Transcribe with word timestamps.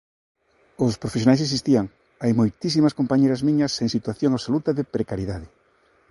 Os 0.85 0.93
profesionais 1.01 1.43
existían; 1.47 1.85
hai 2.21 2.31
moitísimas 2.39 2.93
compañeiras 2.99 3.43
miñas 3.47 3.73
en 3.83 3.89
situación 3.95 4.31
absoluta 4.33 4.71
de 4.77 4.87
precariedade. 4.95 5.47